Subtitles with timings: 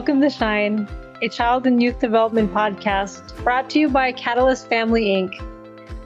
[0.00, 0.88] welcome to Shine,
[1.20, 5.34] a child and youth development podcast brought to you by Catalyst Family Inc.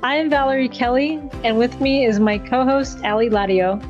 [0.02, 3.80] I am Valerie Kelly, and with me is my co host, Ali Ladio.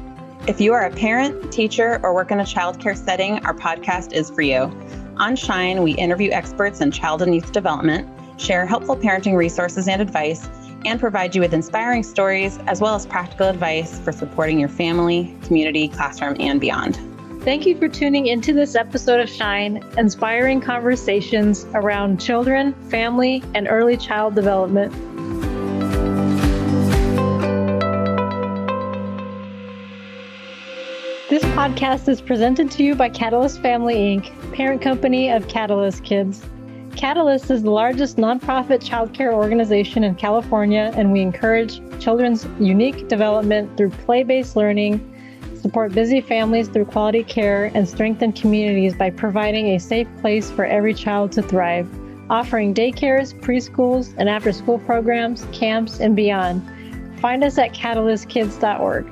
[0.46, 4.28] If you are a parent, teacher, or work in a childcare setting, our podcast is
[4.28, 4.70] for you.
[5.16, 8.06] On Shine, we interview experts in child and youth development,
[8.38, 10.46] share helpful parenting resources and advice,
[10.84, 15.34] and provide you with inspiring stories as well as practical advice for supporting your family,
[15.44, 17.13] community, classroom, and beyond.
[17.44, 23.68] Thank you for tuning into this episode of Shine, inspiring conversations around children, family, and
[23.68, 24.90] early child development.
[31.28, 36.46] This podcast is presented to you by Catalyst Family Inc., parent company of Catalyst Kids.
[36.96, 43.76] Catalyst is the largest nonprofit childcare organization in California, and we encourage children's unique development
[43.76, 45.10] through play based learning,
[45.64, 50.66] support busy families through quality care, and strengthen communities by providing a safe place for
[50.66, 51.88] every child to thrive,
[52.28, 56.62] offering daycares, preschools, and after school programs, camps, and beyond.
[57.18, 59.06] Find us at catalystkids.org.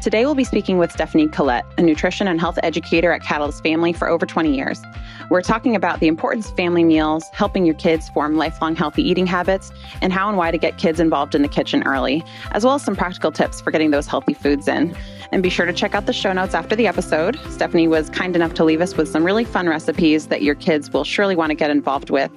[0.00, 3.92] Today, we'll be speaking with Stephanie Collette, a nutrition and health educator at Catalyst Family
[3.92, 4.80] for over 20 years.
[5.28, 9.26] We're talking about the importance of family meals, helping your kids form lifelong healthy eating
[9.26, 12.74] habits, and how and why to get kids involved in the kitchen early, as well
[12.74, 14.96] as some practical tips for getting those healthy foods in.
[15.32, 17.40] And be sure to check out the show notes after the episode.
[17.50, 20.92] Stephanie was kind enough to leave us with some really fun recipes that your kids
[20.92, 22.30] will surely want to get involved with.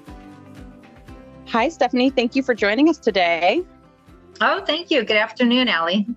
[1.46, 2.10] Hi, Stephanie.
[2.10, 3.62] Thank you for joining us today.
[4.42, 5.04] Oh, thank you.
[5.04, 6.08] Good afternoon, Allie.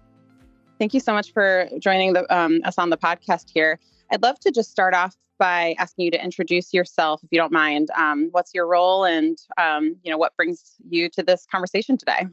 [0.78, 3.78] Thank you so much for joining the, um, us on the podcast here.
[4.12, 7.52] I'd love to just start off by asking you to introduce yourself, if you don't
[7.52, 7.88] mind.
[7.96, 12.26] Um, what's your role, and um, you know what brings you to this conversation today?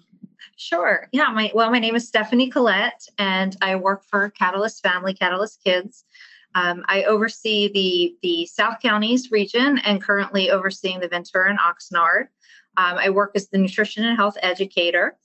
[0.58, 1.08] Sure.
[1.14, 1.30] Yeah.
[1.32, 6.04] My well, my name is Stephanie Collette, and I work for Catalyst Family, Catalyst Kids.
[6.54, 12.28] Um, I oversee the the South Counties region, and currently overseeing the Ventura and Oxnard.
[12.78, 15.18] Um, I work as the nutrition and health educator.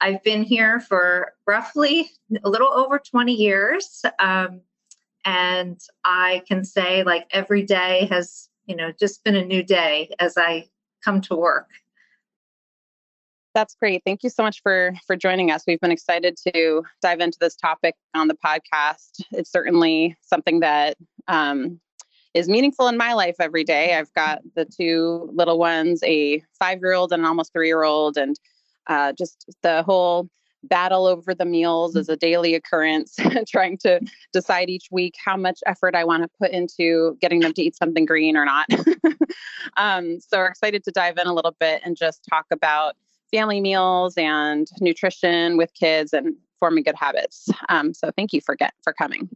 [0.00, 2.10] I've been here for roughly
[2.44, 4.02] a little over 20 years.
[4.18, 4.60] Um,
[5.28, 10.10] and I can say, like, every day has, you know, just been a new day
[10.18, 10.68] as I
[11.04, 11.68] come to work.
[13.54, 14.02] That's great.
[14.06, 15.64] Thank you so much for for joining us.
[15.66, 19.22] We've been excited to dive into this topic on the podcast.
[19.32, 20.96] It's certainly something that
[21.26, 21.78] um,
[22.32, 23.96] is meaningful in my life every day.
[23.96, 27.82] I've got the two little ones, a five year old and an almost three year
[27.82, 28.34] old, and
[28.86, 30.30] uh, just the whole
[30.64, 33.16] battle over the meals is a daily occurrence,
[33.48, 34.00] trying to
[34.32, 37.76] decide each week how much effort I want to put into getting them to eat
[37.76, 38.66] something green or not.
[39.76, 42.96] um, so we're excited to dive in a little bit and just talk about
[43.30, 47.48] family meals and nutrition with kids and forming good habits.
[47.68, 49.28] Um, so thank you for get for coming.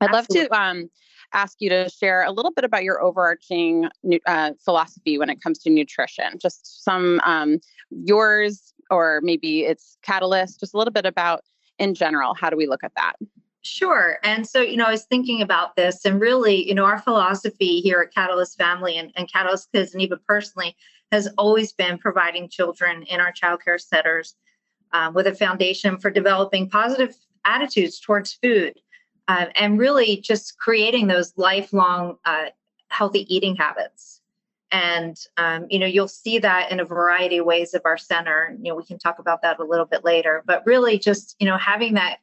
[0.00, 0.40] I'd Absolutely.
[0.42, 0.90] love to um,
[1.32, 3.88] ask you to share a little bit about your overarching
[4.26, 6.38] uh, philosophy when it comes to nutrition.
[6.40, 7.58] Just some um,
[7.90, 10.60] yours, or maybe it's Catalyst.
[10.60, 11.44] Just a little bit about
[11.78, 12.34] in general.
[12.34, 13.14] How do we look at that?
[13.62, 14.18] Sure.
[14.22, 17.80] And so, you know, I was thinking about this, and really, you know, our philosophy
[17.80, 20.76] here at Catalyst Family and, and Catalyst Kids, and even personally,
[21.12, 24.36] has always been providing children in our childcare centers
[24.92, 28.74] um, with a foundation for developing positive attitudes towards food
[29.28, 32.46] uh, and really just creating those lifelong uh,
[32.88, 34.17] healthy eating habits.
[34.70, 38.56] And um, you know, you'll see that in a variety of ways of our center.
[38.60, 40.42] You know, we can talk about that a little bit later.
[40.46, 42.18] But really, just you know, having that,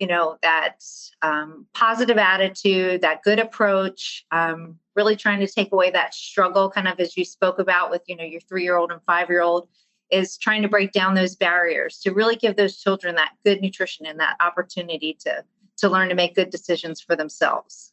[0.00, 0.84] you know, that
[1.22, 6.88] um, positive attitude, that good approach, um, really trying to take away that struggle, kind
[6.88, 9.68] of as you spoke about with you know your three-year-old and five-year-old,
[10.10, 14.06] is trying to break down those barriers to really give those children that good nutrition
[14.06, 15.44] and that opportunity to
[15.76, 17.92] to learn to make good decisions for themselves.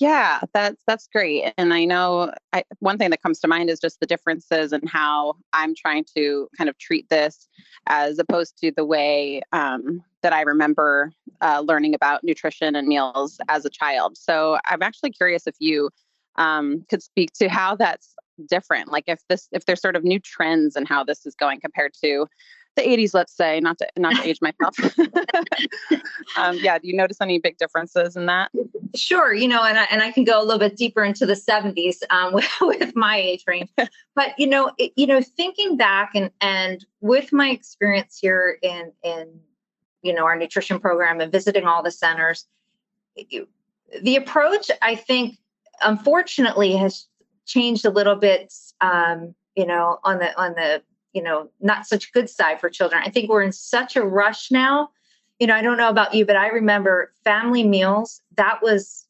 [0.00, 1.52] Yeah, that's that's great.
[1.58, 4.86] And I know I, one thing that comes to mind is just the differences in
[4.86, 7.46] how I'm trying to kind of treat this,
[7.86, 13.40] as opposed to the way um, that I remember uh, learning about nutrition and meals
[13.50, 14.16] as a child.
[14.16, 15.90] So I'm actually curious if you
[16.36, 18.14] um, could speak to how that's
[18.48, 18.90] different.
[18.90, 21.92] Like if this, if there's sort of new trends and how this is going compared
[22.02, 22.26] to
[22.76, 24.76] the 80s, let's say, not to not to age myself.
[26.36, 28.50] um, yeah, do you notice any big differences in that?
[28.94, 31.34] Sure, you know, and I, and I can go a little bit deeper into the
[31.34, 33.70] 70s um, with, with my age range.
[34.14, 38.92] But you know, it, you know, thinking back and and with my experience here in
[39.02, 39.40] in
[40.02, 42.46] you know our nutrition program and visiting all the centers,
[43.16, 43.48] it,
[44.02, 45.36] the approach I think
[45.82, 47.06] unfortunately has
[47.46, 48.52] changed a little bit.
[48.80, 53.02] Um, you know, on the on the you know not such good side for children
[53.04, 54.90] i think we're in such a rush now
[55.40, 59.06] you know, I don't know about you, but I remember family meals, that was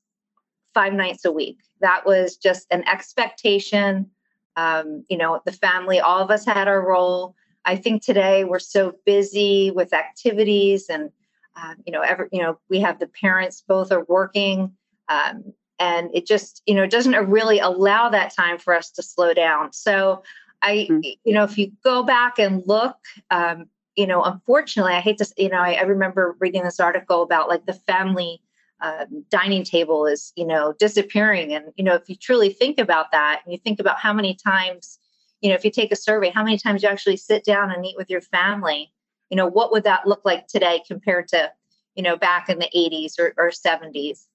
[0.72, 1.58] five nights a week.
[1.80, 4.08] That was just an expectation.
[4.56, 7.34] Um, you know, the family, all of us had our role.
[7.64, 11.10] I think today we're so busy with activities and,
[11.56, 14.72] uh, you know, every, you know, we have the parents both are working.
[15.08, 19.34] Um, and it just, you know, doesn't really allow that time for us to slow
[19.34, 19.72] down.
[19.72, 20.22] So
[20.62, 21.00] I, mm-hmm.
[21.24, 22.96] you know, if you go back and look,
[23.30, 23.66] um,
[23.96, 27.48] you know, unfortunately, I hate to, you know, I, I remember reading this article about
[27.48, 28.40] like the family
[28.80, 31.52] um, dining table is, you know, disappearing.
[31.52, 34.34] And, you know, if you truly think about that and you think about how many
[34.34, 34.98] times,
[35.40, 37.84] you know, if you take a survey, how many times you actually sit down and
[37.84, 38.92] eat with your family,
[39.28, 41.50] you know, what would that look like today compared to,
[41.94, 44.26] you know, back in the 80s or, or 70s?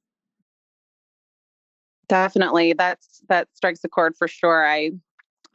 [2.07, 2.73] Definitely.
[2.73, 4.65] That's that strikes a chord for sure.
[4.65, 4.91] I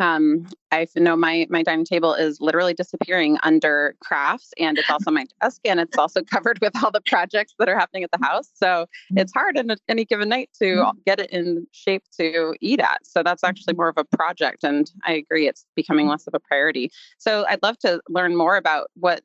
[0.00, 5.11] um, I know my my dining table is literally disappearing under crafts, and it's also
[5.11, 8.25] my desk, and it's also covered with all the projects that are happening at the
[8.25, 8.50] house.
[8.55, 8.87] So
[9.17, 10.99] it's hard in any given night to mm-hmm.
[11.06, 13.00] get it in shape to eat at.
[13.05, 16.41] So that's actually more of a project, and I agree, it's becoming less of a
[16.41, 16.91] priority.
[17.19, 19.23] So I'd love to learn more about what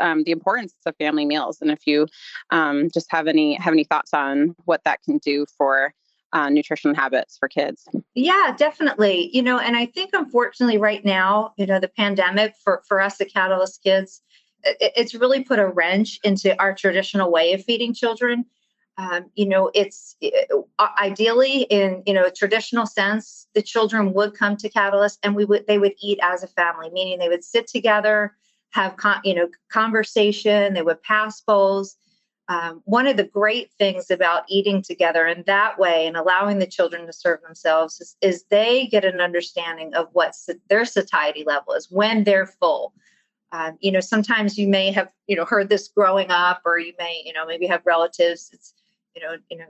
[0.00, 2.06] um, the importance of family meals, and if you
[2.50, 5.94] um, just have any have any thoughts on what that can do for
[6.32, 7.86] uh, nutrition habits for kids.
[8.14, 9.30] Yeah, definitely.
[9.34, 13.20] You know, and I think unfortunately right now, you know, the pandemic for for us
[13.20, 14.22] at Catalyst Kids,
[14.64, 18.46] it, it's really put a wrench into our traditional way of feeding children.
[18.98, 20.16] Um, you know, it's
[20.78, 25.34] uh, ideally in you know a traditional sense, the children would come to Catalyst and
[25.34, 28.34] we would they would eat as a family, meaning they would sit together,
[28.70, 31.96] have con- you know conversation, they would pass bowls
[32.48, 36.66] um, one of the great things about eating together in that way and allowing the
[36.66, 40.34] children to serve themselves is, is they get an understanding of what
[40.68, 42.92] their satiety level is when they're full.
[43.52, 46.94] Um, you know, sometimes you may have you know heard this growing up, or you
[46.98, 48.50] may you know maybe have relatives.
[48.52, 48.74] It's
[49.14, 49.66] you know you know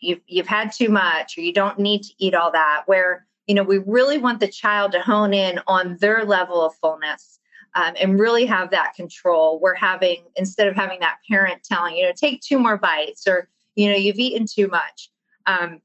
[0.00, 2.84] you've you've had too much, or you don't need to eat all that.
[2.86, 6.74] Where you know we really want the child to hone in on their level of
[6.76, 7.38] fullness
[7.76, 9.60] um, and really have that control.
[9.60, 13.48] We're having, instead of having that parent telling, you know, take two more bites or,
[13.74, 15.10] you know, you've eaten too much.
[15.44, 15.82] Um,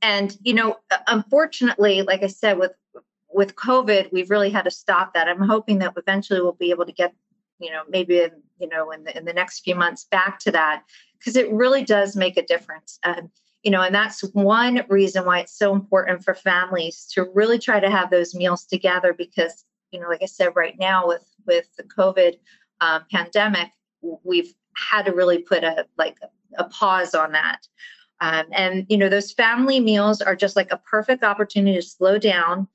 [0.00, 0.76] and, you know,
[1.08, 2.70] unfortunately, like I said, with,
[3.34, 5.28] with COVID, we've really had to stop that.
[5.28, 7.12] I'm hoping that eventually we'll be able to get,
[7.58, 8.28] you know, maybe,
[8.60, 10.84] you know, in the, in the next few months back to that,
[11.18, 13.00] because it really does make a difference.
[13.02, 13.32] Um,
[13.64, 17.80] you know, and that's one reason why it's so important for families to really try
[17.80, 21.68] to have those meals together because you know, like I said, right now with with
[21.76, 22.38] the COVID
[22.80, 23.70] um, pandemic,
[24.24, 26.18] we've had to really put a like
[26.56, 27.66] a, pause on that.
[28.20, 32.18] Um, and you know, those family meals are just like a perfect opportunity to slow
[32.18, 32.68] down.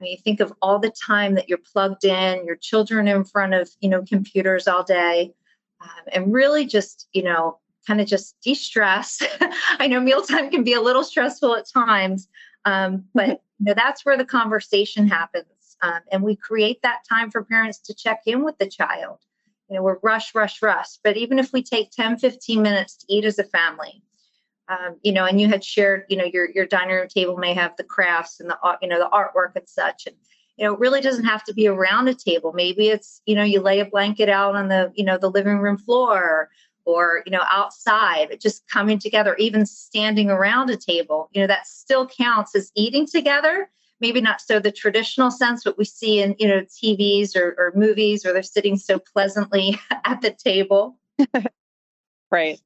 [0.00, 3.24] I mean, you think of all the time that you're plugged in, your children in
[3.24, 5.32] front of you know computers all day,
[5.80, 9.22] um, and really just you know kind of just de-stress.
[9.78, 12.28] I know mealtime can be a little stressful at times,
[12.64, 13.28] um, but
[13.58, 15.46] you know that's where the conversation happens
[15.82, 19.18] um, and we create that time for parents to check in with the child.
[19.68, 20.98] You know, we're rush, rush, rush.
[21.02, 24.02] But even if we take 10, 15 minutes to eat as a family,
[24.68, 27.54] um, you know, and you had shared, you know, your your dining room table may
[27.54, 30.16] have the crafts and the you know the artwork and such, and
[30.56, 32.52] you know, it really doesn't have to be around a table.
[32.52, 35.58] Maybe it's you know you lay a blanket out on the you know the living
[35.58, 36.50] room floor
[36.84, 41.48] or you know outside, but just coming together, even standing around a table, you know,
[41.48, 43.68] that still counts as eating together
[44.00, 47.72] maybe not so the traditional sense what we see in you know tvs or, or
[47.74, 50.98] movies where they're sitting so pleasantly at the table.
[52.32, 52.60] Right.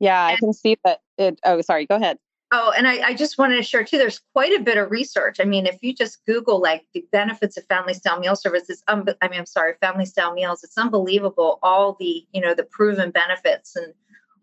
[0.00, 2.18] Yeah and, i can see that it oh sorry go ahead.
[2.50, 5.38] Oh and I, I just wanted to share too there's quite a bit of research.
[5.40, 9.06] I mean if you just google like the benefits of family style meal services um,
[9.22, 13.12] i mean i'm sorry family style meals it's unbelievable all the you know the proven
[13.12, 13.76] benefits.
[13.76, 13.94] And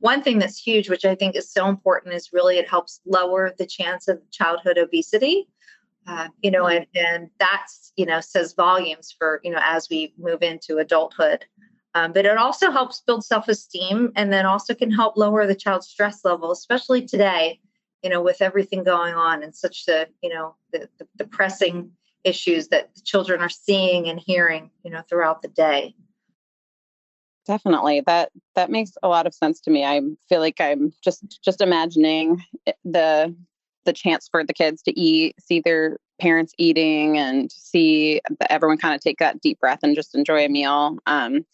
[0.01, 3.53] one thing that's huge, which I think is so important, is really it helps lower
[3.57, 5.47] the chance of childhood obesity.
[6.07, 10.13] Uh, you know, and and that's you know says volumes for you know as we
[10.17, 11.45] move into adulthood.
[11.93, 15.87] Um, but it also helps build self-esteem, and then also can help lower the child's
[15.87, 17.59] stress level, especially today.
[18.01, 21.91] You know, with everything going on and such the you know the, the, the pressing
[22.23, 25.95] issues that the children are seeing and hearing you know throughout the day.
[27.45, 28.01] Definitely.
[28.05, 29.83] That that makes a lot of sense to me.
[29.83, 32.43] I feel like I'm just just imagining
[32.85, 33.35] the
[33.85, 38.93] the chance for the kids to eat, see their parents eating and see everyone kind
[38.93, 40.97] of take that deep breath and just enjoy a meal.
[41.07, 41.45] Um,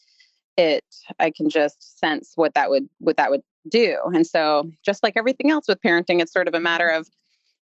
[0.58, 0.84] it
[1.20, 3.98] I can just sense what that would what that would do.
[4.14, 7.08] And so just like everything else with parenting, it's sort of a matter of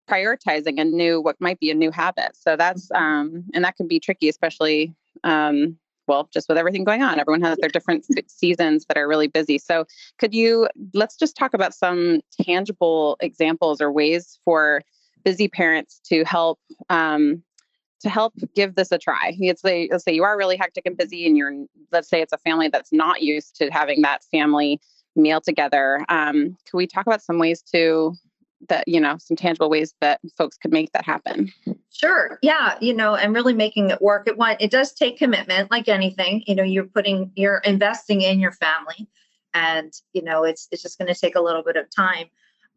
[0.09, 2.35] prioritizing a new what might be a new habit.
[2.35, 5.77] So that's um and that can be tricky, especially um
[6.07, 9.57] well, just with everything going on, everyone has their different seasons that are really busy.
[9.57, 9.85] So,
[10.17, 14.81] could you let's just talk about some tangible examples or ways for
[15.23, 17.43] busy parents to help um,
[18.01, 19.37] to help give this a try.
[19.39, 21.53] Let's say, let's say you are really hectic and busy, and you're
[21.91, 24.79] let's say it's a family that's not used to having that family
[25.15, 26.03] meal together.
[26.09, 28.13] Um, can we talk about some ways to
[28.69, 31.51] that you know some tangible ways that folks could make that happen
[32.01, 32.39] sure.
[32.41, 34.27] Yeah you know and really making it work.
[34.27, 38.39] It one it does take commitment like anything you know you're putting you're investing in
[38.39, 39.07] your family
[39.53, 42.27] and you know it's it's just going to take a little bit of time.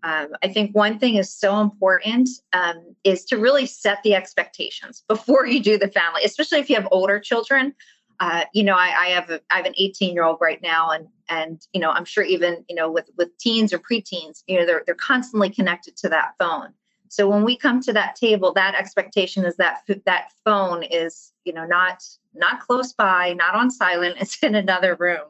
[0.03, 5.03] Um, i think one thing is so important um, is to really set the expectations
[5.09, 7.75] before you do the family especially if you have older children.
[8.21, 10.91] Uh, you know, I, I have a, I have an 18 year old right now,
[10.91, 14.59] and and you know, I'm sure even you know with with teens or preteens, you
[14.59, 16.73] know, they're they're constantly connected to that phone.
[17.15, 21.53] So when we come to that table, that expectation is that that phone is you
[21.53, 22.03] know not
[22.35, 24.17] not close by, not on silent.
[24.21, 25.23] It's in another room,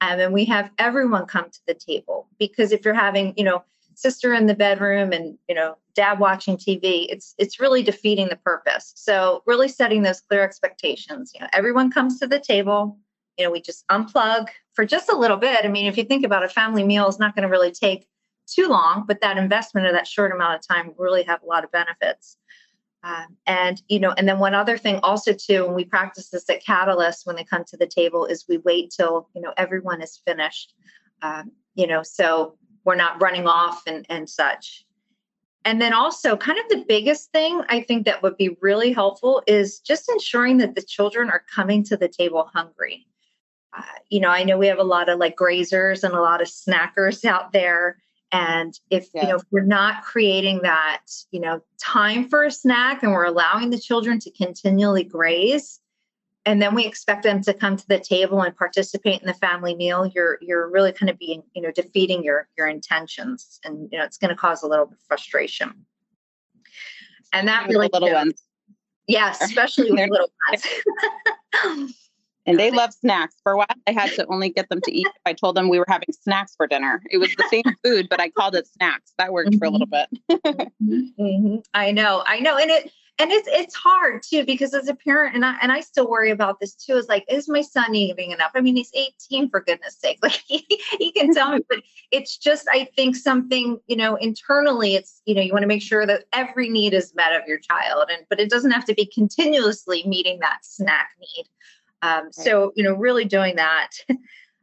[0.00, 3.62] um, and we have everyone come to the table because if you're having you know
[3.94, 8.36] sister in the bedroom and you know dad watching tv it's it's really defeating the
[8.36, 12.96] purpose so really setting those clear expectations you know everyone comes to the table
[13.36, 16.24] you know we just unplug for just a little bit i mean if you think
[16.24, 18.08] about a family meal is not going to really take
[18.52, 21.64] too long but that investment or that short amount of time really have a lot
[21.64, 22.36] of benefits
[23.04, 26.48] um, and you know and then one other thing also too when we practice this
[26.50, 30.02] at catalyst when they come to the table is we wait till you know everyone
[30.02, 30.74] is finished
[31.22, 34.84] um, you know so we're not running off and, and such.
[35.64, 39.42] And then also, kind of the biggest thing I think that would be really helpful
[39.46, 43.06] is just ensuring that the children are coming to the table hungry.
[43.76, 46.42] Uh, you know, I know we have a lot of like grazers and a lot
[46.42, 47.98] of snackers out there.
[48.32, 49.22] And if yeah.
[49.22, 53.24] you know if we're not creating that, you know, time for a snack and we're
[53.24, 55.80] allowing the children to continually graze,
[56.46, 59.74] and then we expect them to come to the table and participate in the family
[59.74, 63.60] meal you're you're really kind of being you know defeating your your intentions.
[63.64, 65.84] And you know it's going to cause a little bit of frustration.
[67.34, 68.42] And that really little you know, ones.
[69.06, 71.94] Yes especially with little ones
[72.46, 73.34] and they love snacks.
[73.42, 75.06] For a while i had to only get them to eat.
[75.26, 77.02] I told them we were having snacks for dinner.
[77.10, 79.12] It was the same food but i called it snacks.
[79.18, 79.58] That worked mm-hmm.
[79.58, 80.36] for a little mm-hmm.
[80.56, 80.72] bit.
[80.82, 81.56] Mm-hmm.
[81.74, 82.22] i know.
[82.26, 82.56] I know.
[82.56, 85.80] And it and it's it's hard too because as a parent and I and I
[85.80, 88.52] still worry about this too is like is my son eating enough?
[88.54, 90.18] I mean he's 18 for goodness sake.
[90.22, 90.66] Like he,
[90.98, 91.80] he can tell me but
[92.10, 95.82] it's just I think something you know internally it's you know you want to make
[95.82, 98.94] sure that every need is met of your child and but it doesn't have to
[98.94, 101.46] be continuously meeting that snack need
[102.02, 103.90] um, so you know really doing that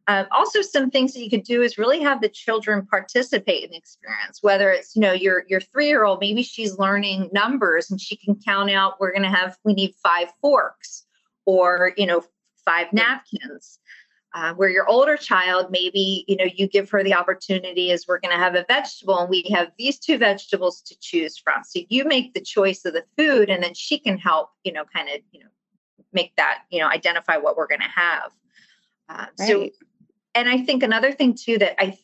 [0.10, 3.70] Um, also, some things that you could do is really have the children participate in
[3.70, 4.40] the experience.
[4.42, 8.18] Whether it's you know your your three year old, maybe she's learning numbers and she
[8.18, 9.00] can count out.
[9.00, 11.06] We're going to have we need five forks,
[11.46, 12.24] or you know
[12.66, 13.78] five napkins.
[14.34, 18.20] Uh, where your older child, maybe you know you give her the opportunity is we're
[18.20, 21.62] going to have a vegetable and we have these two vegetables to choose from.
[21.64, 24.86] So you make the choice of the food, and then she can help you know
[24.92, 25.50] kind of you know
[26.14, 28.32] make that you know identify what we're going to have.
[29.08, 29.48] Uh, right.
[29.48, 29.70] So
[30.36, 31.98] and I think another thing too that I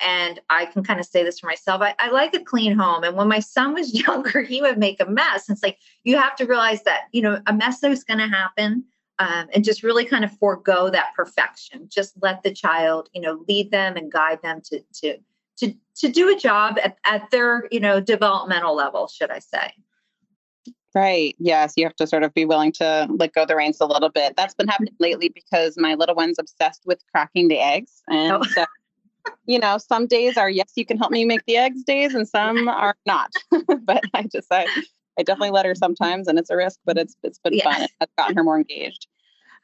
[0.00, 1.80] and I can kind of say this for myself.
[1.80, 3.04] I, I, like a clean home.
[3.04, 5.48] And when my son was younger, he would make a mess.
[5.48, 8.84] It's like you have to realize that, you know, a mess is going to happen.
[9.18, 11.88] Um, and just really kind of forego that perfection.
[11.90, 15.18] Just let the child, you know, lead them and guide them to to
[15.58, 19.74] to to do a job at, at their, you know, developmental level, should I say.
[20.94, 21.36] Right.
[21.38, 21.74] Yes.
[21.76, 24.34] You have to sort of be willing to let go the reins a little bit.
[24.36, 28.02] That's been happening lately because my little one's obsessed with cracking the eggs.
[28.08, 28.42] And oh.
[28.42, 28.64] so,
[29.46, 32.26] you know, some days are, yes, you can help me make the eggs days, and
[32.26, 33.30] some are not.
[33.82, 34.66] but I just, I,
[35.18, 37.64] I definitely let her sometimes, and it's a risk, but it's it's been yeah.
[37.64, 37.88] fun.
[38.00, 39.06] It's gotten her more engaged.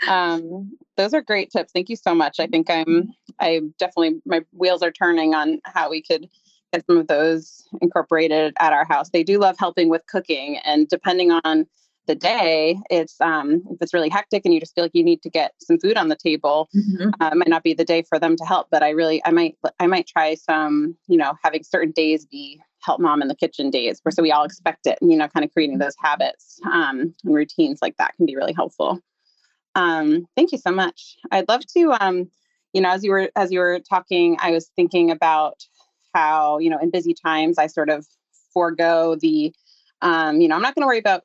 [0.06, 1.73] Um, those are great tips.
[1.73, 2.38] Thank you so much.
[2.38, 6.28] I think I'm, I definitely, my wheels are turning on how we could
[6.73, 9.11] get some of those incorporated at our house.
[9.11, 11.66] They do love helping with cooking, and depending on
[12.06, 15.23] the day, it's um, if it's really hectic and you just feel like you need
[15.23, 17.11] to get some food on the table, mm-hmm.
[17.20, 18.68] uh, it might not be the day for them to help.
[18.70, 22.61] But I really, I might, I might try some, you know, having certain days be
[22.82, 25.28] help mom in the kitchen days, where so we all expect it, and you know,
[25.28, 29.00] kind of creating those habits um, and routines like that can be really helpful.
[29.75, 31.16] Um, thank you so much.
[31.30, 32.30] I'd love to, um,
[32.73, 35.64] you know, as you were as you were talking, I was thinking about
[36.16, 38.06] how, you know, in busy times, I sort of
[38.54, 39.54] forego the,
[40.00, 41.25] um, you know, I'm not going to worry about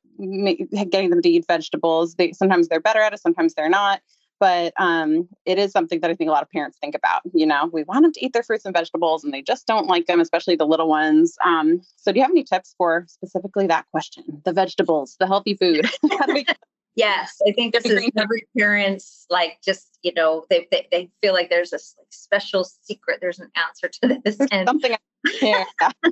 [0.89, 2.15] getting them to eat vegetables.
[2.15, 4.01] They sometimes they're better at it, sometimes they're not.
[4.39, 7.21] But um, it is something that I think a lot of parents think about.
[7.31, 9.85] You know, we want them to eat their fruits and vegetables, and they just don't
[9.85, 11.37] like them, especially the little ones.
[11.45, 14.41] Um, so, do you have any tips for specifically that question?
[14.43, 15.87] The vegetables, the healthy food.
[16.97, 20.67] how, do we, Yes, I think this is every parent's like just you know they
[20.71, 23.19] they, they feel like there's this like special secret.
[23.21, 24.95] There's an answer to this and something.
[25.41, 25.63] Yeah.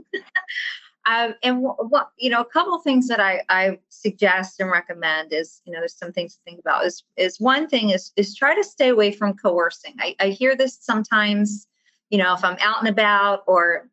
[1.06, 5.34] um, and what you know, a couple of things that I I suggest and recommend
[5.34, 6.86] is you know there's some things to think about.
[6.86, 9.96] Is is one thing is is try to stay away from coercing.
[10.00, 11.68] I, I hear this sometimes.
[12.10, 13.90] You know, if I'm out and about or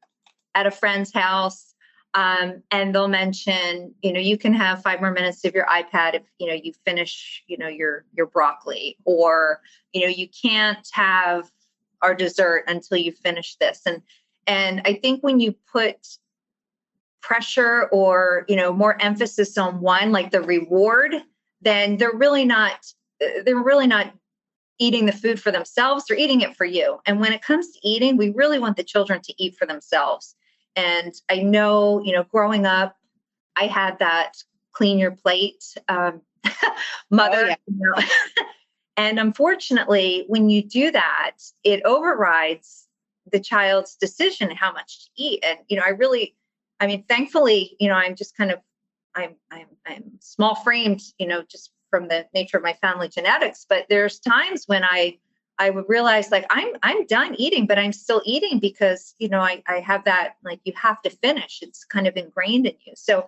[0.54, 1.74] at a friend's house
[2.16, 6.14] um, and they'll mention you know you can have five more minutes of your ipad
[6.14, 8.96] if you know you finish you know your your broccoli.
[9.04, 9.60] Or
[9.92, 11.50] you know you can't have
[12.02, 13.82] our dessert until you finish this.
[13.86, 14.02] And
[14.46, 15.96] and i think when you put
[17.20, 21.12] pressure or you know more emphasis on one like the reward
[21.60, 22.86] then they're really not
[23.44, 24.12] they're really not
[24.78, 26.04] eating the food for themselves.
[26.04, 27.00] They're eating it for you.
[27.06, 30.36] And when it comes to eating we really want the children to eat for themselves
[30.76, 32.96] and I know, you know, growing up,
[33.56, 34.36] I had that
[34.72, 36.20] clean your plate um,
[37.10, 37.38] mother.
[37.38, 37.56] Oh, yeah.
[37.66, 38.02] you know?
[38.96, 42.86] and unfortunately, when you do that, it overrides
[43.32, 45.44] the child's decision how much to eat.
[45.44, 46.36] And, you know, I really,
[46.78, 48.60] I mean, thankfully, you know, I'm just kind of,
[49.14, 53.64] I'm, I'm, I'm small framed, you know, just from the nature of my family genetics.
[53.68, 55.18] But there's times when I,
[55.58, 59.40] I would realize like I'm I'm done eating, but I'm still eating because you know
[59.40, 61.60] I, I have that like you have to finish.
[61.62, 62.92] It's kind of ingrained in you.
[62.94, 63.26] So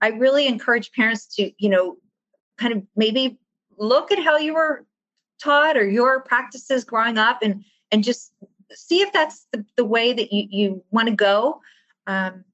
[0.00, 1.96] I really encourage parents to, you know,
[2.58, 3.38] kind of maybe
[3.78, 4.86] look at how you were
[5.42, 8.32] taught or your practices growing up and and just
[8.72, 11.60] see if that's the, the way that you, you want to go.
[12.06, 12.44] Um,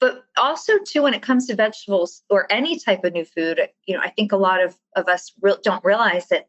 [0.00, 3.94] but also too when it comes to vegetables or any type of new food you
[3.94, 6.48] know i think a lot of, of us re- don't realize that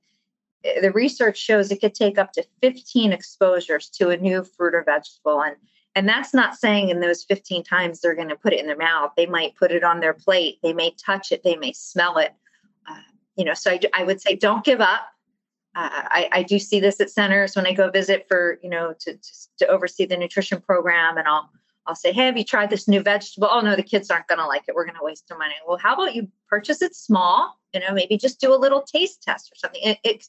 [0.82, 4.84] the research shows it could take up to 15 exposures to a new fruit or
[4.84, 5.56] vegetable and
[5.96, 8.78] and that's not saying in those 15 times they're going to put it in their
[8.78, 12.18] mouth they might put it on their plate they may touch it they may smell
[12.18, 12.34] it
[12.90, 13.02] uh,
[13.36, 15.08] you know so I, I would say don't give up
[15.76, 18.94] uh, I, I do see this at centers when I go visit for you know
[19.00, 21.50] to, to, to oversee the nutrition program and I'll
[21.86, 23.50] I'll say, hey, have you tried this new vegetable?
[23.52, 24.76] Oh no, the kids aren't going to like it.
[24.76, 25.56] We're going to waste their money.
[25.68, 27.60] Well, how about you purchase it small?
[27.74, 29.82] You know, maybe just do a little taste test or something.
[29.84, 30.28] It, it,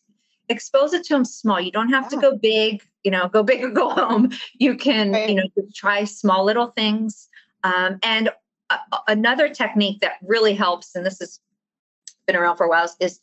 [0.48, 1.60] expose it to them small.
[1.60, 4.30] You don't have to go big, you know, go big or go home.
[4.58, 5.28] You can, right.
[5.28, 7.28] you know, try small little things.
[7.62, 8.30] Um, and
[8.70, 8.78] a-
[9.08, 11.40] another technique that really helps, and this has
[12.26, 13.20] been around for a while, is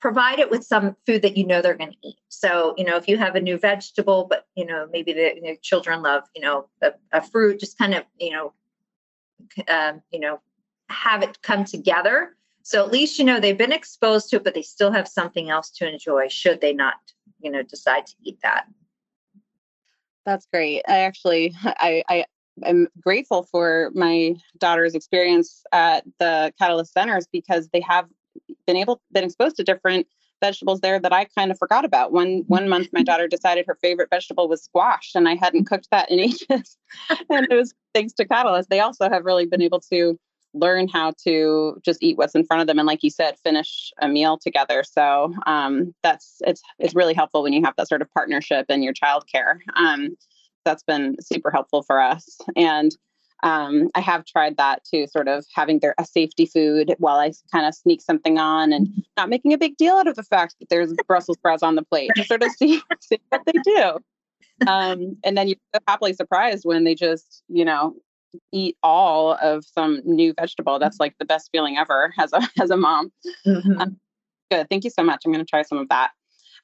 [0.00, 2.18] provide it with some food that you know they're going to eat.
[2.28, 5.42] So, you know, if you have a new vegetable, but you know, maybe the you
[5.42, 8.52] know, children love, you know, a, a, fruit, just kind of, you know,
[9.68, 10.40] um, you know,
[10.88, 14.54] have it come together so at least you know they've been exposed to it, but
[14.54, 16.94] they still have something else to enjoy should they not,
[17.40, 18.66] you know, decide to eat that.
[20.24, 20.82] That's great.
[20.88, 22.24] I actually I I
[22.64, 28.06] am grateful for my daughter's experience at the Catalyst Centers because they have
[28.66, 30.06] been able been exposed to different
[30.40, 32.12] vegetables there that I kind of forgot about.
[32.12, 35.88] One one month my daughter decided her favorite vegetable was squash and I hadn't cooked
[35.90, 36.76] that in ages.
[37.30, 38.70] and it was thanks to Catalyst.
[38.70, 40.18] They also have really been able to
[40.54, 43.92] learn how to just eat what's in front of them and like you said finish
[44.00, 44.84] a meal together.
[44.84, 48.82] So um, that's it's it's really helpful when you have that sort of partnership in
[48.82, 49.58] your childcare.
[49.76, 50.16] Um,
[50.64, 52.38] that's been super helpful for us.
[52.56, 52.94] And
[53.42, 57.32] um, I have tried that too, sort of having their a safety food while I
[57.50, 60.56] kind of sneak something on and not making a big deal out of the fact
[60.60, 63.98] that there's Brussels sprouts on the plate to sort of see, see what they do.
[64.68, 65.56] Um, and then you're
[65.88, 67.96] happily surprised when they just, you know,
[68.52, 70.78] eat all of some new vegetable.
[70.78, 73.12] That's like the best feeling ever as a as a mom.
[73.46, 73.80] Mm-hmm.
[73.80, 73.96] Um,
[74.50, 74.68] good.
[74.68, 75.22] Thank you so much.
[75.24, 76.10] I'm going to try some of that.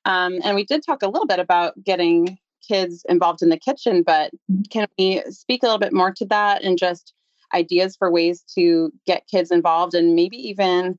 [0.05, 4.03] Um, and we did talk a little bit about getting kids involved in the kitchen,
[4.03, 4.31] but
[4.71, 7.15] can we speak a little bit more to that and just
[7.55, 10.99] ideas for ways to get kids involved and maybe even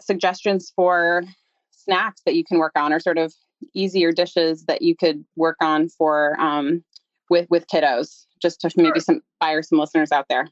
[0.00, 1.24] suggestions for
[1.70, 3.34] snacks that you can work on or sort of
[3.74, 6.84] easier dishes that you could work on for um,
[7.30, 10.48] with with kiddos just to maybe some fire some listeners out there.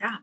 [0.00, 0.16] Yeah.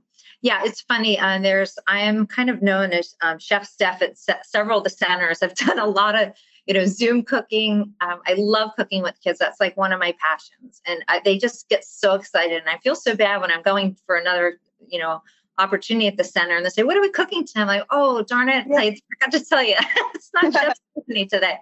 [0.44, 1.20] Yeah, it's funny.
[1.20, 4.84] Uh, there's I am kind of known as um, chef Steph at se- several of
[4.84, 5.44] the centers.
[5.44, 6.34] I've done a lot of
[6.66, 7.94] you know Zoom cooking.
[8.02, 9.38] Um, I love cooking with kids.
[9.38, 12.60] That's like one of my passions, and I, they just get so excited.
[12.60, 15.22] And I feel so bad when I'm going for another you know
[15.60, 18.24] opportunity at the center, and they say, "What are we cooking today?" I'm like, "Oh
[18.24, 18.66] darn it!
[18.68, 18.78] Yeah.
[18.78, 19.76] I forgot to tell you,
[20.16, 21.58] it's not chef Stephanie today."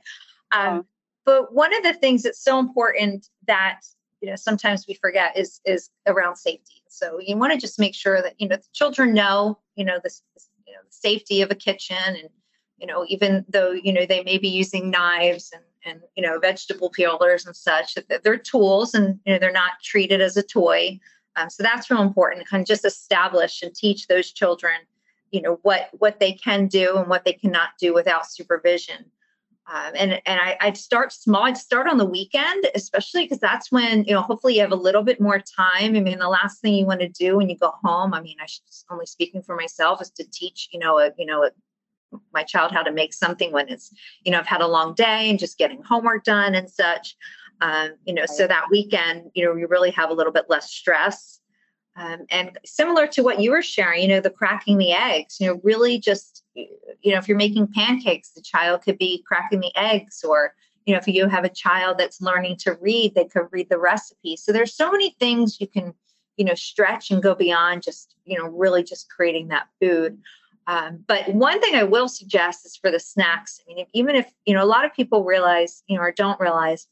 [0.53, 0.85] Um, oh.
[1.25, 3.81] But one of the things that's so important that
[4.21, 6.83] you know sometimes we forget is is around safety.
[6.87, 9.99] So you want to just make sure that you know the children know you know
[10.03, 12.29] this, this you know the safety of a kitchen and
[12.77, 16.39] you know even though you know they may be using knives and and you know
[16.39, 20.43] vegetable peelers and such that they're tools and you know they're not treated as a
[20.43, 20.99] toy.
[21.35, 24.73] Um, so that's real important kind of just establish and teach those children
[25.31, 29.05] you know what what they can do and what they cannot do without supervision
[29.71, 31.43] um, and and I, I'd start small.
[31.43, 34.75] I'd start on the weekend, especially because that's when you know hopefully you have a
[34.75, 35.95] little bit more time.
[35.95, 38.13] I mean, the last thing you want to do when you go home.
[38.13, 41.25] I mean, I should only speaking for myself is to teach you know a you
[41.25, 41.51] know a,
[42.33, 43.91] my child how to make something when it's
[44.23, 47.15] you know I've had a long day and just getting homework done and such.
[47.61, 50.71] Um, you know, so that weekend, you know, you really have a little bit less
[50.71, 51.38] stress.
[51.99, 55.47] Um, and similar to what you were sharing, you know, the cracking the eggs, you
[55.47, 59.75] know, really just, you know, if you're making pancakes, the child could be cracking the
[59.75, 60.53] eggs, or,
[60.85, 63.77] you know, if you have a child that's learning to read, they could read the
[63.77, 64.37] recipe.
[64.37, 65.93] So there's so many things you can,
[66.37, 70.19] you know, stretch and go beyond just, you know, really just creating that food.
[70.67, 73.59] Um, but one thing I will suggest is for the snacks.
[73.69, 76.39] I mean, even if, you know, a lot of people realize, you know, or don't
[76.39, 76.87] realize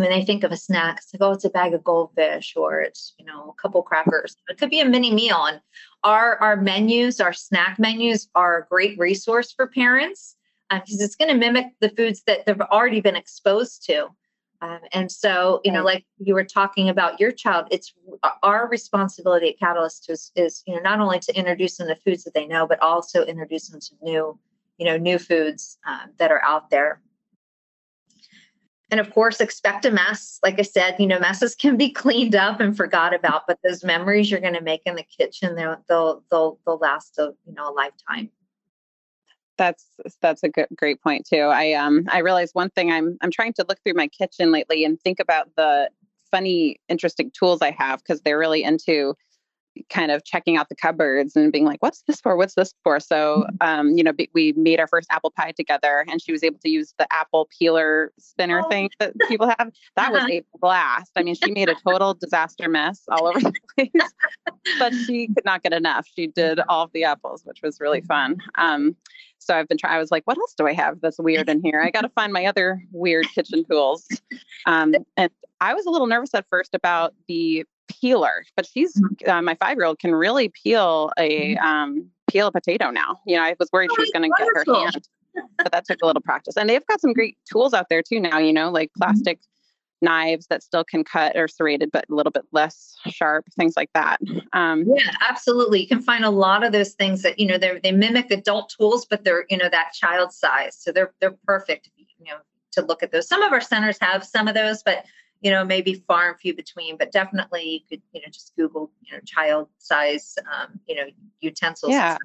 [0.00, 2.80] when they think of a snack, it's like, oh, it's a bag of goldfish or
[2.80, 4.36] it's, you know, a couple crackers.
[4.48, 5.44] It could be a mini meal.
[5.44, 5.60] And
[6.04, 10.36] our our menus, our snack menus are a great resource for parents
[10.70, 14.08] because um, it's going to mimic the foods that they've already been exposed to.
[14.62, 17.94] Um, and so, you know, like you were talking about your child, it's
[18.42, 22.24] our responsibility at Catalyst is, is, you know, not only to introduce them to foods
[22.24, 24.38] that they know, but also introduce them to new,
[24.76, 27.00] you know, new foods um, that are out there
[28.90, 30.38] and of course expect a mess.
[30.42, 33.84] Like i said you know messes can be cleaned up and forgot about but those
[33.84, 37.54] memories you're going to make in the kitchen they'll they'll they'll, they'll last a you
[37.54, 38.30] know a lifetime.
[39.58, 39.84] That's
[40.22, 41.42] that's a good, great point too.
[41.42, 44.84] I um i realized one thing i'm i'm trying to look through my kitchen lately
[44.84, 45.90] and think about the
[46.30, 49.14] funny interesting tools i have because they're really into
[49.88, 52.36] kind of checking out the cupboards and being like, what's this for?
[52.36, 53.00] What's this for?
[53.00, 53.56] So, mm-hmm.
[53.60, 56.68] um, you know, we made our first apple pie together and she was able to
[56.68, 58.68] use the apple peeler spinner oh.
[58.68, 59.72] thing that people have.
[59.96, 61.12] That was a blast.
[61.16, 64.12] I mean, she made a total disaster mess all over the place,
[64.78, 66.06] but she could not get enough.
[66.14, 66.68] She did mm-hmm.
[66.68, 68.38] all of the apples, which was really fun.
[68.56, 68.96] Um,
[69.40, 71.62] so I've been trying, I was like, what else do I have that's weird in
[71.62, 71.82] here?
[71.82, 74.06] I got to find my other weird kitchen tools.
[74.66, 77.64] Um, and I was a little nervous at first about the
[78.00, 79.30] peeler, but she's mm-hmm.
[79.30, 81.64] uh, my five year old can really peel a mm-hmm.
[81.64, 83.20] um, peel a potato now.
[83.26, 85.08] You know, I was worried she was going to get her hand,
[85.58, 86.56] but that took a little practice.
[86.56, 88.38] And they've got some great tools out there too now.
[88.38, 89.02] You know, like mm-hmm.
[89.02, 90.06] plastic mm-hmm.
[90.06, 93.90] knives that still can cut or serrated, but a little bit less sharp, things like
[93.94, 94.18] that.
[94.52, 95.80] Um, yeah, absolutely.
[95.80, 98.74] You can find a lot of those things that you know they they mimic adult
[98.76, 101.90] tools, but they're you know that child size, so they're they're perfect.
[101.96, 102.38] You know,
[102.72, 103.28] to look at those.
[103.28, 105.04] Some of our centers have some of those, but
[105.40, 108.90] you know, maybe far and few between, but definitely you could, you know, just Google,
[109.00, 111.04] you know, child size, um, you know,
[111.40, 111.92] utensils.
[111.92, 112.18] Yeah.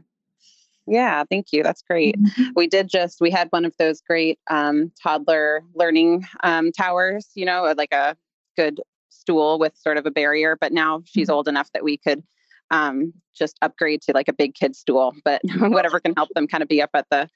[0.88, 1.64] Yeah, thank you.
[1.64, 2.16] That's great.
[2.22, 2.52] Mm-hmm.
[2.56, 7.46] We did just we had one of those great um, toddler learning um, towers, you
[7.46, 8.16] know, like a
[8.56, 10.58] good stool with sort of a barrier.
[10.60, 11.36] But now she's mm-hmm.
[11.36, 12.24] old enough that we could
[12.70, 15.16] um, just upgrade to like a big kid stool.
[15.24, 17.30] But whatever can help them kind of be up at the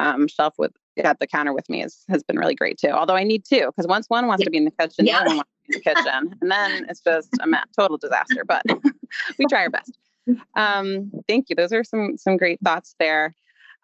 [0.00, 0.72] um, shelf with
[1.04, 2.90] at the counter with me is, has been really great too.
[2.90, 5.14] Although I need two because once one wants to be in the kitchen, yeah.
[5.14, 7.98] the other one wants to be in the kitchen, and then it's just a total
[7.98, 8.44] disaster.
[8.46, 8.62] But
[9.38, 9.98] we try our best.
[10.54, 11.56] Um, thank you.
[11.56, 13.34] Those are some some great thoughts there.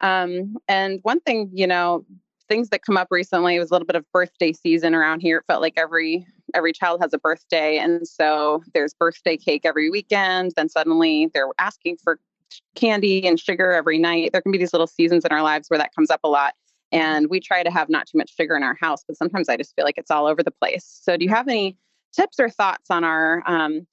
[0.01, 2.05] Um, and one thing, you know,
[2.49, 5.39] things that come up recently was a little bit of birthday season around here.
[5.39, 9.91] It felt like every every child has a birthday, and so there's birthday cake every
[9.91, 10.53] weekend.
[10.57, 12.19] Then suddenly they're asking for
[12.75, 14.31] candy and sugar every night.
[14.33, 16.55] There can be these little seasons in our lives where that comes up a lot.
[16.95, 19.57] And we try to have not too much sugar in our house, but sometimes I
[19.57, 20.85] just feel like it's all over the place.
[21.03, 21.77] So, do you have any
[22.17, 23.87] tips or thoughts on our, um,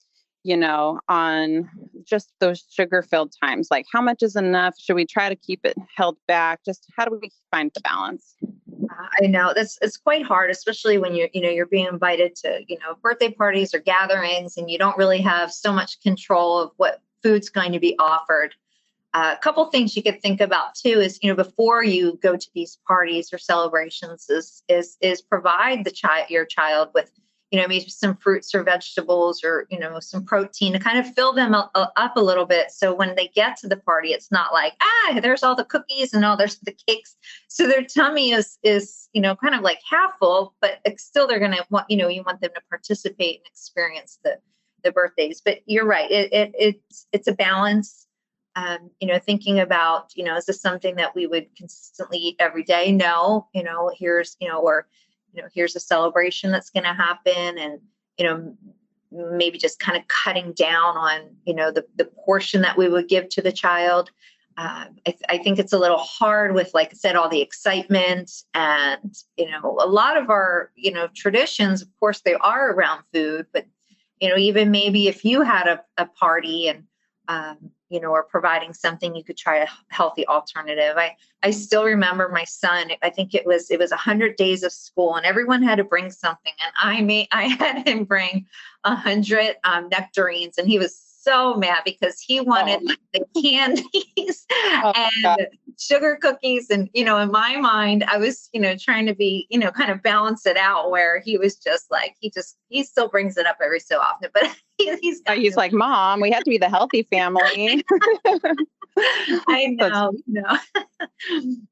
[0.43, 1.67] you know, on
[2.03, 3.69] just those sugar filled times?
[3.71, 4.75] Like, how much is enough?
[4.79, 6.63] Should we try to keep it held back?
[6.63, 8.35] Just how do we find the balance?
[9.21, 12.61] I know that's it's quite hard, especially when you're you know you're being invited to
[12.67, 16.71] you know birthday parties or gatherings, and you don't really have so much control of
[16.77, 18.53] what food's going to be offered.
[19.13, 22.37] Uh, a couple things you could think about too is you know before you go
[22.37, 27.11] to these parties or celebrations is is is provide the child your child with
[27.51, 31.13] you know maybe some fruits or vegetables or you know some protein to kind of
[31.13, 32.71] fill them up, up a little bit.
[32.71, 36.13] So when they get to the party it's not like ah there's all the cookies
[36.13, 37.17] and all there's the cakes.
[37.49, 41.39] So their tummy is is you know kind of like half full but still they're
[41.39, 44.37] going to want you know you want them to participate and experience the
[44.85, 45.41] the birthdays.
[45.43, 48.07] But you're right it, it it's it's a balance
[48.55, 52.35] um, you know, thinking about, you know, is this something that we would consistently eat
[52.39, 52.91] every day?
[52.91, 54.87] No, you know, here's, you know, or,
[55.33, 57.57] you know, here's a celebration that's going to happen.
[57.57, 57.79] And,
[58.17, 58.55] you know,
[59.11, 63.07] maybe just kind of cutting down on, you know, the, the portion that we would
[63.07, 64.11] give to the child.
[64.57, 67.41] Uh, I, th- I, think it's a little hard with, like I said, all the
[67.41, 72.71] excitement and, you know, a lot of our, you know, traditions, of course, they are
[72.71, 73.65] around food, but,
[74.19, 76.83] you know, even maybe if you had a, a party and,
[77.29, 80.97] um, you know, or providing something, you could try a healthy alternative.
[80.97, 82.91] I I still remember my son.
[83.01, 85.83] I think it was it was a hundred days of school, and everyone had to
[85.83, 88.47] bring something, and I made I had him bring
[88.85, 92.95] a hundred um, nectarines, and he was so mad because he wanted oh.
[93.13, 94.45] the candies
[94.83, 95.47] oh, and God.
[95.79, 96.69] sugar cookies.
[96.69, 99.71] And, you know, in my mind, I was, you know, trying to be, you know,
[99.71, 103.37] kind of balance it out where he was just like, he just, he still brings
[103.37, 104.43] it up every so often, but
[104.77, 107.83] he, he's, oh, he's like, mom, we have to be the healthy family.
[109.47, 110.57] I know, no.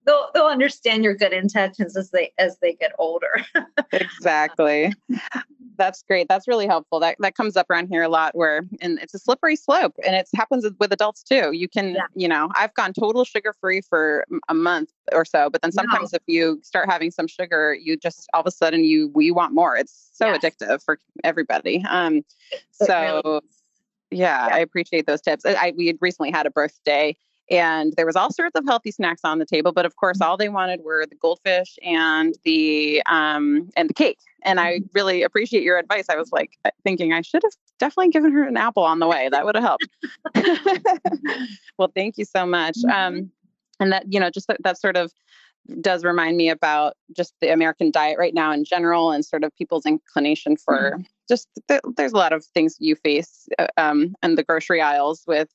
[0.06, 3.46] they'll they'll understand your good intentions as they as they get older.
[3.92, 4.94] exactly
[5.80, 6.28] that's great.
[6.28, 7.00] That's really helpful.
[7.00, 10.16] That that comes up around here a lot where and it's a slippery slope and
[10.16, 11.52] it happens with adults too.
[11.54, 12.02] You can, yeah.
[12.14, 16.14] you know, I've gone total sugar free for a month or so, but then sometimes
[16.14, 16.18] no.
[16.18, 19.56] if you start having some sugar, you just all of a sudden you we want
[19.56, 19.76] more.
[19.76, 20.44] It's so yes.
[20.44, 21.84] addictive for everybody.
[21.90, 22.24] Um
[22.72, 23.40] so really
[24.12, 25.46] yeah, yeah, I appreciate those tips.
[25.46, 27.16] I, I we had recently had a birthday
[27.50, 30.38] and there was all sorts of healthy snacks on the table but of course all
[30.38, 34.86] they wanted were the goldfish and the um and the cake and i mm-hmm.
[34.94, 38.44] really appreciate your advice i was like uh, thinking i should have definitely given her
[38.44, 39.88] an apple on the way that would have helped
[41.78, 43.26] well thank you so much um mm-hmm.
[43.80, 45.12] and that you know just that, that sort of
[45.82, 49.56] does remind me about just the American diet right now in general and sort of
[49.56, 51.02] people's inclination for mm-hmm.
[51.28, 55.24] just th- there's a lot of things you face uh, um, in the grocery aisles
[55.28, 55.50] with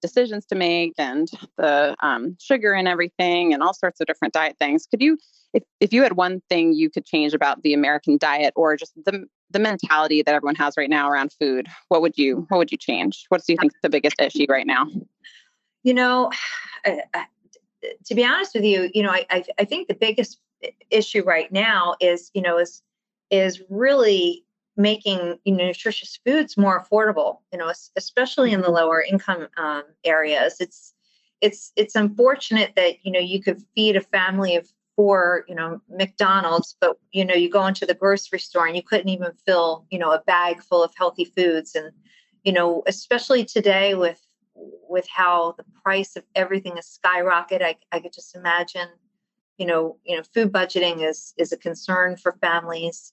[0.00, 4.56] decisions to make and the um, sugar and everything and all sorts of different diet
[4.58, 4.86] things.
[4.86, 5.18] Could you,
[5.52, 8.92] if, if you had one thing you could change about the American diet or just
[9.04, 12.72] the the mentality that everyone has right now around food, what would you what would
[12.72, 13.24] you change?
[13.28, 14.86] What do you think is the biggest issue right now?
[15.84, 16.30] You know,
[16.84, 20.38] to be honest with you, you know, I, I I think the biggest
[20.90, 22.82] issue right now is you know is
[23.30, 24.43] is really
[24.76, 28.76] making you know, nutritious foods more affordable you know especially in the mm-hmm.
[28.76, 30.56] lower income um, areas.
[30.60, 30.92] It's
[31.40, 35.80] it's it's unfortunate that you know you could feed a family of four you know
[35.88, 39.84] mcdonald's but you know you go into the grocery store and you couldn't even fill
[39.90, 41.74] you know a bag full of healthy foods.
[41.74, 41.90] And
[42.44, 44.20] you know especially today with
[44.54, 48.88] with how the price of everything is skyrocket i, I could just imagine
[49.58, 53.12] you know you know food budgeting is is a concern for families.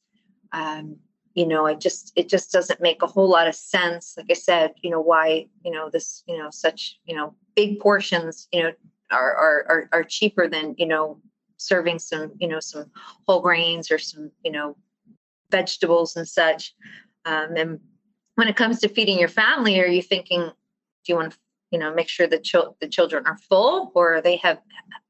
[0.52, 0.97] Um,
[1.34, 4.34] you know i just it just doesn't make a whole lot of sense like i
[4.34, 8.62] said you know why you know this you know such you know big portions you
[8.62, 8.72] know
[9.12, 11.20] are are are, are cheaper than you know
[11.58, 12.86] serving some you know some
[13.28, 14.76] whole grains or some you know
[15.52, 16.74] vegetables and such
[17.26, 17.80] um, and
[18.36, 20.54] when it comes to feeding your family are you thinking do
[21.08, 21.38] you want to
[21.72, 24.60] you know make sure the, chil- the children are full or they have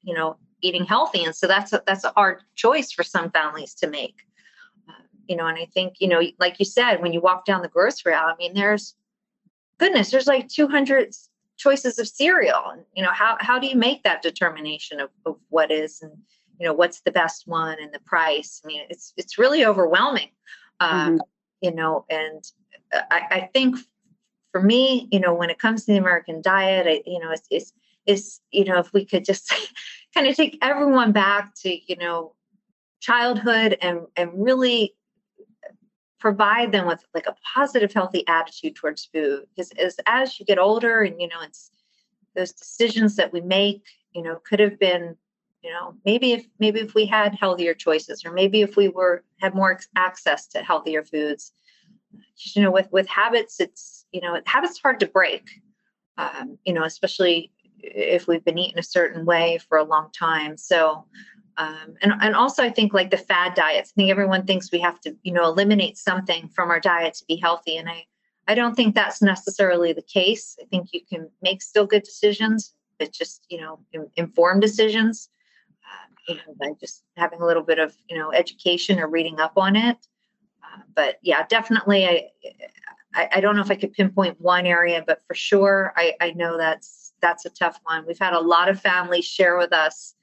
[0.04, 3.74] you know eating healthy and so that's a, that's a hard choice for some families
[3.74, 4.16] to make
[5.28, 7.68] you know and i think you know like you said when you walk down the
[7.68, 8.96] grocery aisle i mean there's
[9.80, 11.14] goodness there's like 200
[11.58, 15.36] choices of cereal and you know how how do you make that determination of, of
[15.50, 16.12] what is and
[16.60, 20.30] you know what's the best one and the price i mean it's it's really overwhelming
[20.80, 21.18] um, mm-hmm.
[21.62, 22.44] you know and
[22.94, 23.78] I, I think
[24.52, 27.48] for me you know when it comes to the american diet I, you know it's,
[27.50, 27.74] it's
[28.06, 29.54] is you know if we could just
[30.14, 32.34] kind of take everyone back to you know
[33.00, 34.96] childhood and and really
[36.22, 39.46] provide them with like a positive healthy attitude towards food.
[39.54, 41.72] Because as, as you get older and you know it's
[42.36, 45.18] those decisions that we make you know could have been
[45.62, 49.24] you know maybe if maybe if we had healthier choices or maybe if we were
[49.42, 51.52] had more access to healthier foods.
[52.56, 55.50] You know with with habits it's you know habits hard to break.
[56.18, 57.52] Um, you know especially
[57.84, 60.56] if we've been eating a certain way for a long time.
[60.56, 61.06] So
[61.58, 63.92] um, and, and also i think like the fad diets.
[63.92, 67.26] I think everyone thinks we have to you know eliminate something from our diet to
[67.26, 68.06] be healthy and i
[68.48, 70.58] i don't think that's necessarily the case.
[70.62, 73.80] I think you can make still good decisions but just you know
[74.16, 75.30] informed decisions.
[75.84, 79.40] Uh, you know by just having a little bit of you know education or reading
[79.40, 79.98] up on it.
[80.64, 82.28] Uh, but yeah definitely I,
[83.14, 86.32] I, I don't know if i could pinpoint one area but for sure i i
[86.32, 88.04] know that's that's a tough one.
[88.06, 90.16] We've had a lot of families share with us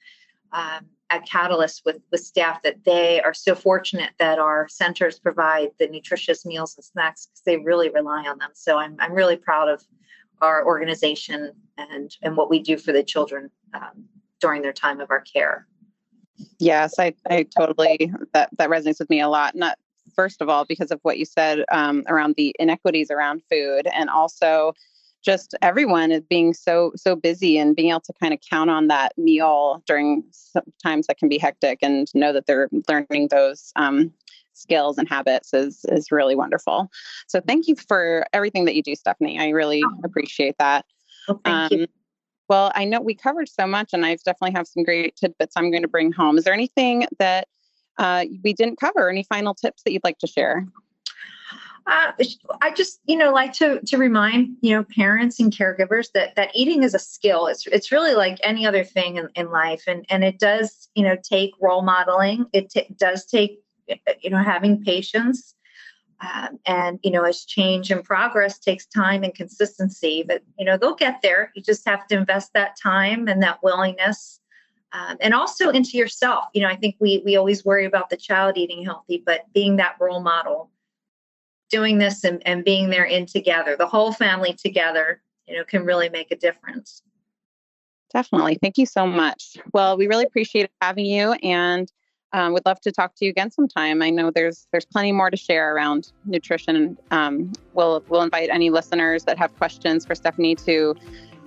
[0.52, 5.70] um, at Catalyst with, with staff that they are so fortunate that our centers provide
[5.78, 8.50] the nutritious meals and snacks because they really rely on them.
[8.52, 9.82] So I'm, I'm really proud of
[10.40, 14.04] our organization and, and what we do for the children um,
[14.40, 15.66] during their time of our care.
[16.58, 19.56] Yes, I, I totally, that, that resonates with me a lot.
[19.56, 19.78] Not
[20.14, 24.10] first of all, because of what you said um, around the inequities around food and
[24.10, 24.74] also
[25.28, 28.88] just everyone is being so so busy and being able to kind of count on
[28.88, 30.24] that meal during
[30.82, 34.10] times that can be hectic and know that they're learning those um,
[34.54, 36.90] skills and habits is is really wonderful.
[37.26, 39.38] So thank you for everything that you do, Stephanie.
[39.38, 40.00] I really oh.
[40.02, 40.86] appreciate that.
[41.28, 41.86] Well, thank um, you.
[42.48, 45.70] Well, I know we covered so much, and I definitely have some great tidbits I'm
[45.70, 46.38] going to bring home.
[46.38, 47.48] Is there anything that
[47.98, 49.10] uh, we didn't cover?
[49.10, 50.66] Any final tips that you'd like to share?
[51.86, 52.12] Uh,
[52.60, 56.50] I just, you know, like to to remind you know parents and caregivers that that
[56.54, 57.46] eating is a skill.
[57.46, 61.02] It's it's really like any other thing in, in life, and and it does you
[61.02, 62.46] know take role modeling.
[62.52, 63.62] It t- does take
[64.20, 65.54] you know having patience,
[66.20, 70.24] um, and you know as change and progress takes time and consistency.
[70.26, 71.52] But you know they'll get there.
[71.54, 74.40] You just have to invest that time and that willingness.
[74.90, 76.46] Um, and also into yourself.
[76.54, 79.76] You know, I think we we always worry about the child eating healthy, but being
[79.76, 80.70] that role model
[81.70, 85.84] doing this and, and being there in together, the whole family together, you know, can
[85.84, 87.02] really make a difference.
[88.12, 88.58] Definitely.
[88.60, 89.56] Thank you so much.
[89.72, 91.90] Well, we really appreciate having you and
[92.32, 94.02] um, would love to talk to you again sometime.
[94.02, 96.98] I know there's there's plenty more to share around nutrition.
[97.10, 100.94] Um, we'll we'll invite any listeners that have questions for Stephanie to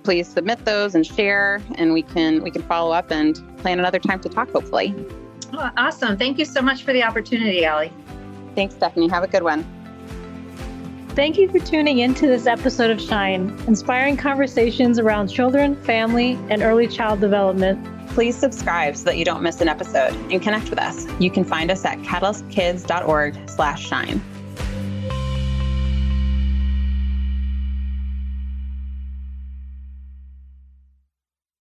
[0.04, 4.00] please submit those and share, and we can we can follow up and plan another
[4.00, 4.50] time to talk.
[4.52, 4.96] Hopefully.
[5.54, 6.18] Oh, awesome!
[6.18, 7.94] Thank you so much for the opportunity, Allie.
[8.56, 9.08] Thanks, Stephanie.
[9.08, 9.81] Have a good one.
[11.13, 16.39] Thank you for tuning in to this episode of Shine, inspiring conversations around children, family,
[16.50, 17.86] and early child development.
[18.12, 21.06] Please subscribe so that you don't miss an episode and connect with us.
[21.19, 24.21] You can find us at catalystkids.org slash shine.